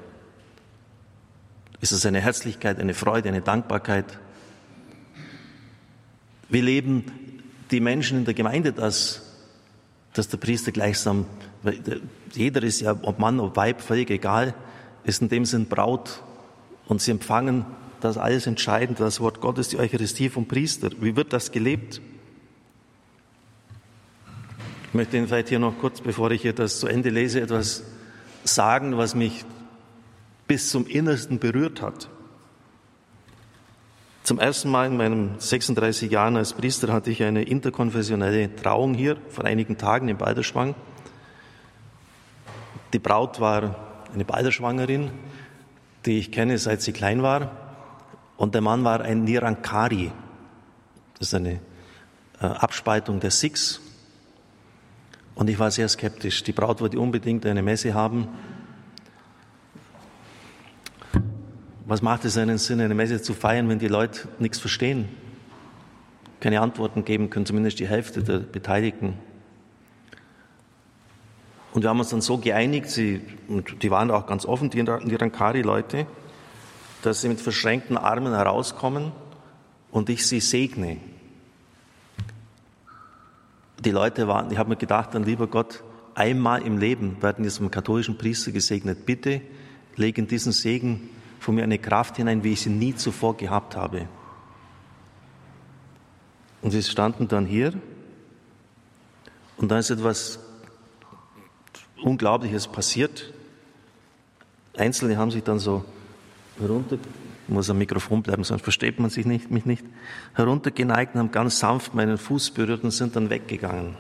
Ist 1.79 1.91
es 1.91 2.05
eine 2.05 2.21
Herzlichkeit, 2.21 2.79
eine 2.79 2.93
Freude, 2.93 3.29
eine 3.29 3.41
Dankbarkeit? 3.41 4.19
Wie 6.49 6.61
leben 6.61 7.05
die 7.71 7.79
Menschen 7.79 8.19
in 8.19 8.25
der 8.25 8.33
Gemeinde 8.33 8.73
das, 8.73 9.30
dass 10.13 10.27
der 10.27 10.37
Priester 10.37 10.71
gleichsam, 10.71 11.25
jeder 12.33 12.63
ist 12.63 12.81
ja, 12.81 12.95
ob 13.01 13.19
Mann, 13.19 13.39
ob 13.39 13.55
Weib, 13.55 13.81
völlig 13.81 14.09
egal, 14.09 14.53
ist 15.03 15.21
in 15.21 15.29
dem 15.29 15.45
Sinn 15.45 15.67
Braut 15.67 16.21
und 16.87 17.01
sie 17.01 17.11
empfangen 17.11 17.65
das 18.01 18.17
alles 18.17 18.47
entscheidend, 18.47 18.99
das 18.99 19.19
Wort 19.19 19.41
Gottes, 19.41 19.69
die 19.69 19.77
Eucharistie 19.77 20.29
vom 20.29 20.47
Priester. 20.47 20.89
Wie 20.99 21.15
wird 21.15 21.33
das 21.33 21.51
gelebt? 21.51 22.01
Ich 24.87 24.93
möchte 24.93 25.17
Ihnen 25.17 25.27
vielleicht 25.27 25.49
hier 25.49 25.59
noch 25.59 25.77
kurz, 25.79 26.01
bevor 26.01 26.31
ich 26.31 26.41
hier 26.41 26.53
das 26.53 26.79
zu 26.79 26.87
Ende 26.87 27.09
lese, 27.09 27.39
etwas 27.39 27.83
sagen, 28.43 28.97
was 28.97 29.15
mich 29.15 29.45
bis 30.47 30.69
zum 30.69 30.85
Innersten 30.87 31.39
berührt 31.39 31.81
hat. 31.81 32.09
Zum 34.31 34.39
ersten 34.39 34.69
Mal 34.69 34.87
in 34.87 34.95
meinen 34.95 35.39
36 35.39 36.09
Jahren 36.09 36.37
als 36.37 36.53
Priester 36.53 36.93
hatte 36.93 37.11
ich 37.11 37.21
eine 37.21 37.43
interkonfessionelle 37.43 38.55
Trauung 38.55 38.93
hier 38.93 39.17
vor 39.27 39.43
einigen 39.43 39.77
Tagen 39.77 40.07
in 40.07 40.15
Balderschwang. 40.15 40.73
Die 42.93 42.99
Braut 42.99 43.41
war 43.41 43.75
eine 44.13 44.23
Balderschwangerin, 44.23 45.11
die 46.05 46.17
ich 46.17 46.31
kenne, 46.31 46.57
seit 46.59 46.81
sie 46.81 46.93
klein 46.93 47.23
war. 47.23 47.51
Und 48.37 48.53
der 48.55 48.61
Mann 48.61 48.85
war 48.85 49.01
ein 49.01 49.25
Nirankari. 49.25 50.13
Das 51.19 51.27
ist 51.27 51.33
eine 51.33 51.59
äh, 52.39 52.45
Abspaltung 52.45 53.19
der 53.19 53.31
Sikhs. 53.31 53.81
Und 55.35 55.49
ich 55.49 55.59
war 55.59 55.71
sehr 55.71 55.89
skeptisch. 55.89 56.41
Die 56.43 56.53
Braut 56.53 56.79
wollte 56.79 57.01
unbedingt 57.01 57.45
eine 57.45 57.61
Messe 57.61 57.93
haben. 57.93 58.29
Was 61.91 62.01
macht 62.01 62.23
es 62.23 62.37
einen 62.37 62.57
Sinn, 62.57 62.79
eine 62.79 62.95
Messe 62.95 63.21
zu 63.21 63.33
feiern, 63.33 63.67
wenn 63.67 63.77
die 63.77 63.89
Leute 63.89 64.29
nichts 64.39 64.59
verstehen? 64.59 65.09
Keine 66.39 66.61
Antworten 66.61 67.03
geben 67.03 67.29
können, 67.29 67.45
zumindest 67.45 67.79
die 67.79 67.87
Hälfte 67.89 68.23
der 68.23 68.39
Beteiligten. 68.39 69.15
Und 71.73 71.81
wir 71.81 71.89
haben 71.89 71.99
uns 71.99 72.07
dann 72.07 72.21
so 72.21 72.37
geeinigt, 72.37 72.89
sie, 72.89 73.19
und 73.49 73.83
die 73.83 73.91
waren 73.91 74.09
auch 74.09 74.25
ganz 74.25 74.45
offen, 74.45 74.69
die, 74.69 74.79
Rankari-Leute, 74.79 76.07
dass 77.01 77.19
sie 77.19 77.27
mit 77.27 77.41
verschränkten 77.41 77.97
Armen 77.97 78.33
herauskommen 78.33 79.11
und 79.91 80.09
ich 80.09 80.25
sie 80.25 80.39
segne. 80.39 80.95
Die 83.83 83.91
Leute 83.91 84.29
waren, 84.29 84.49
ich 84.49 84.57
habe 84.57 84.69
mir 84.69 84.77
gedacht, 84.77 85.13
dann 85.13 85.25
lieber 85.25 85.47
Gott, 85.47 85.83
einmal 86.15 86.61
im 86.61 86.77
Leben 86.77 87.21
werden 87.21 87.43
wir 87.43 87.51
vom 87.51 87.69
katholischen 87.69 88.17
Priester 88.17 88.53
gesegnet. 88.53 89.05
Bitte 89.05 89.41
legen 89.97 90.29
diesen 90.29 90.53
Segen 90.53 91.09
von 91.41 91.55
mir 91.55 91.63
eine 91.63 91.79
Kraft 91.79 92.17
hinein, 92.17 92.43
wie 92.43 92.53
ich 92.53 92.61
sie 92.61 92.69
nie 92.69 92.95
zuvor 92.95 93.35
gehabt 93.35 93.75
habe. 93.75 94.07
Und 96.61 96.69
sie 96.69 96.83
standen 96.83 97.27
dann 97.27 97.47
hier 97.47 97.73
und 99.57 99.71
dann 99.71 99.79
ist 99.79 99.89
etwas 99.89 100.37
Unglaubliches 101.99 102.67
passiert. 102.67 103.33
Einzelne 104.77 105.17
haben 105.17 105.31
sich 105.31 105.41
dann 105.41 105.57
so 105.57 105.83
herunter, 106.59 106.99
muss 107.47 107.71
am 107.71 107.79
Mikrofon 107.79 108.21
bleiben, 108.21 108.43
sonst 108.43 108.61
versteht 108.61 108.99
man 108.99 109.09
sich 109.09 109.25
nicht, 109.25 109.49
mich 109.49 109.65
nicht, 109.65 109.83
heruntergeneigt 110.35 111.15
und 111.15 111.21
haben 111.21 111.31
ganz 111.31 111.57
sanft 111.57 111.95
meinen 111.95 112.19
Fuß 112.19 112.51
berührt 112.51 112.83
und 112.83 112.91
sind 112.91 113.15
dann 113.15 113.31
weggegangen. 113.31 113.97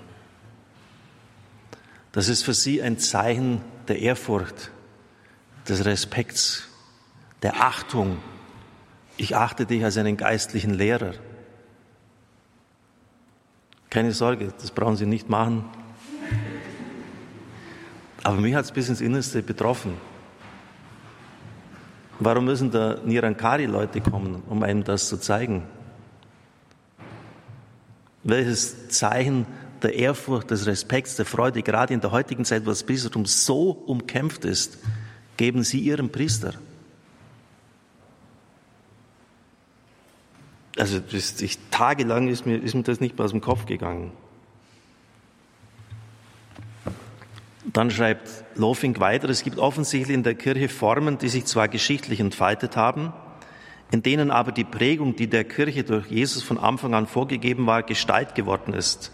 Das 2.11 2.27
ist 2.27 2.43
für 2.43 2.53
sie 2.53 2.83
ein 2.83 2.99
Zeichen 2.99 3.61
der 3.87 3.97
Ehrfurcht, 3.97 4.69
des 5.67 5.85
Respekts 5.85 6.67
der 7.41 7.61
Achtung. 7.61 8.17
Ich 9.17 9.35
achte 9.35 9.65
dich 9.65 9.83
als 9.83 9.97
einen 9.97 10.17
geistlichen 10.17 10.73
Lehrer. 10.73 11.13
Keine 13.89 14.13
Sorge, 14.13 14.53
das 14.59 14.71
brauchen 14.71 14.95
Sie 14.95 15.05
nicht 15.05 15.29
machen. 15.29 15.65
Aber 18.23 18.37
mich 18.37 18.55
hat 18.55 18.65
es 18.65 18.71
bis 18.71 18.87
ins 18.87 19.01
Innerste 19.01 19.41
betroffen. 19.41 19.97
Warum 22.19 22.45
müssen 22.45 22.69
da 22.69 22.99
Nirankari-Leute 23.03 23.99
kommen, 23.99 24.43
um 24.47 24.61
einem 24.61 24.83
das 24.83 25.09
zu 25.09 25.17
zeigen? 25.17 25.63
Welches 28.23 28.89
Zeichen 28.89 29.47
der 29.81 29.95
Ehrfurcht, 29.95 30.51
des 30.51 30.67
Respekts, 30.67 31.15
der 31.15 31.25
Freude, 31.25 31.63
gerade 31.63 31.93
in 31.93 32.01
der 32.01 32.11
heutigen 32.11 32.45
Zeit, 32.45 32.63
wo 32.65 32.69
das 32.69 32.83
Priestertum 32.83 33.25
so 33.25 33.71
umkämpft 33.71 34.45
ist, 34.45 34.77
geben 35.37 35.63
Sie 35.63 35.79
Ihrem 35.79 36.11
Priester? 36.11 36.53
Also 40.91 41.03
das, 41.11 41.41
ich, 41.41 41.57
tagelang 41.69 42.27
ist 42.27 42.45
mir, 42.45 42.57
ist 42.57 42.75
mir 42.75 42.83
das 42.83 42.99
nicht 42.99 43.17
mehr 43.17 43.25
aus 43.25 43.31
dem 43.31 43.41
Kopf 43.41 43.65
gegangen. 43.65 44.11
Dann 47.65 47.91
schreibt 47.91 48.29
Lofink 48.55 48.99
weiter, 48.99 49.29
es 49.29 49.43
gibt 49.43 49.57
offensichtlich 49.57 50.15
in 50.15 50.23
der 50.23 50.35
Kirche 50.35 50.67
Formen, 50.67 51.17
die 51.17 51.29
sich 51.29 51.45
zwar 51.45 51.67
geschichtlich 51.67 52.19
entfaltet 52.19 52.75
haben, 52.75 53.13
in 53.91 54.03
denen 54.03 54.31
aber 54.31 54.51
die 54.51 54.63
Prägung, 54.63 55.15
die 55.15 55.27
der 55.27 55.43
Kirche 55.43 55.83
durch 55.83 56.07
Jesus 56.07 56.43
von 56.43 56.57
Anfang 56.57 56.93
an 56.93 57.07
vorgegeben 57.07 57.67
war, 57.67 57.83
Gestalt 57.83 58.35
geworden 58.35 58.73
ist. 58.73 59.11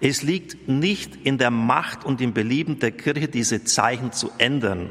Es 0.00 0.22
liegt 0.22 0.68
nicht 0.68 1.14
in 1.14 1.36
der 1.36 1.50
Macht 1.50 2.04
und 2.04 2.20
im 2.20 2.32
Belieben 2.32 2.78
der 2.78 2.92
Kirche, 2.92 3.28
diese 3.28 3.64
Zeichen 3.64 4.12
zu 4.12 4.30
ändern 4.38 4.90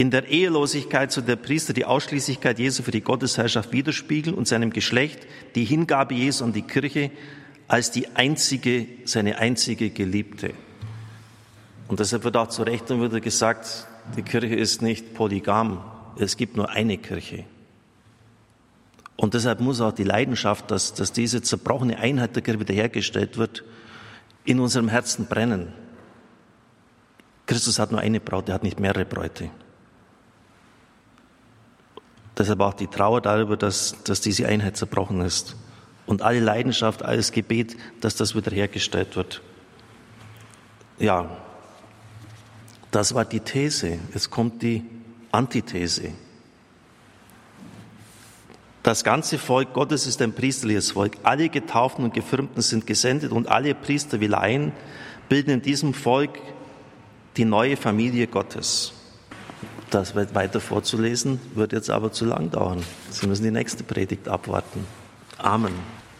in 0.00 0.10
der 0.10 0.28
Ehelosigkeit 0.28 1.12
zu 1.12 1.20
der 1.20 1.36
Priester 1.36 1.74
die 1.74 1.84
Ausschließlichkeit 1.84 2.58
Jesu 2.58 2.82
für 2.82 2.90
die 2.90 3.02
Gottesherrschaft 3.02 3.70
widerspiegeln 3.70 4.34
und 4.34 4.48
seinem 4.48 4.70
Geschlecht 4.70 5.26
die 5.54 5.66
Hingabe 5.66 6.14
Jesu 6.14 6.42
an 6.42 6.54
die 6.54 6.62
Kirche 6.62 7.10
als 7.68 7.90
die 7.90 8.08
einzige, 8.16 8.86
seine 9.04 9.36
einzige 9.36 9.90
Geliebte. 9.90 10.54
Und 11.86 12.00
deshalb 12.00 12.24
wird 12.24 12.38
auch 12.38 12.48
zu 12.48 12.62
Recht 12.62 12.90
und 12.90 13.02
wieder 13.02 13.20
gesagt, 13.20 13.86
die 14.16 14.22
Kirche 14.22 14.54
ist 14.54 14.80
nicht 14.80 15.12
polygam, 15.12 15.84
es 16.18 16.38
gibt 16.38 16.56
nur 16.56 16.70
eine 16.70 16.96
Kirche. 16.96 17.44
Und 19.16 19.34
deshalb 19.34 19.60
muss 19.60 19.82
auch 19.82 19.92
die 19.92 20.04
Leidenschaft, 20.04 20.70
dass, 20.70 20.94
dass 20.94 21.12
diese 21.12 21.42
zerbrochene 21.42 21.98
Einheit 21.98 22.34
der 22.34 22.42
Kirche 22.42 22.60
wiederhergestellt 22.60 23.36
wird, 23.36 23.64
in 24.46 24.60
unserem 24.60 24.88
Herzen 24.88 25.26
brennen. 25.26 25.74
Christus 27.44 27.78
hat 27.78 27.90
nur 27.92 28.00
eine 28.00 28.18
Braut, 28.18 28.48
er 28.48 28.54
hat 28.54 28.62
nicht 28.62 28.80
mehrere 28.80 29.04
Bräute. 29.04 29.50
Deshalb 32.40 32.60
auch 32.60 32.72
die 32.72 32.86
Trauer 32.86 33.20
darüber, 33.20 33.58
dass, 33.58 34.02
dass 34.02 34.22
diese 34.22 34.46
Einheit 34.46 34.74
zerbrochen 34.74 35.20
ist. 35.20 35.56
Und 36.06 36.22
alle 36.22 36.40
Leidenschaft, 36.40 37.02
alles 37.02 37.32
Gebet, 37.32 37.76
dass 38.00 38.16
das 38.16 38.34
wiederhergestellt 38.34 39.14
wird. 39.14 39.42
Ja, 40.98 41.36
Das 42.90 43.14
war 43.14 43.26
die 43.26 43.40
These. 43.40 43.98
Jetzt 44.14 44.30
kommt 44.30 44.62
die 44.62 44.86
Antithese. 45.30 46.12
Das 48.82 49.04
ganze 49.04 49.36
Volk 49.36 49.74
Gottes 49.74 50.06
ist 50.06 50.22
ein 50.22 50.32
priesterliches 50.32 50.92
Volk. 50.92 51.18
Alle 51.22 51.50
Getauften 51.50 52.06
und 52.06 52.14
Gefirmten 52.14 52.62
sind 52.62 52.86
gesendet 52.86 53.32
und 53.32 53.48
alle 53.48 53.74
Priester 53.74 54.18
wie 54.18 54.28
Laien 54.28 54.72
bilden 55.28 55.50
in 55.50 55.60
diesem 55.60 55.92
Volk 55.92 56.38
die 57.36 57.44
neue 57.44 57.76
Familie 57.76 58.28
Gottes. 58.28 58.94
Das 59.90 60.14
weiter 60.34 60.60
vorzulesen, 60.60 61.40
wird 61.54 61.72
jetzt 61.72 61.90
aber 61.90 62.12
zu 62.12 62.24
lang 62.24 62.50
dauern. 62.50 62.84
Sie 63.10 63.26
müssen 63.26 63.42
die 63.42 63.50
nächste 63.50 63.82
Predigt 63.82 64.28
abwarten. 64.28 64.86
Amen. 65.38 65.99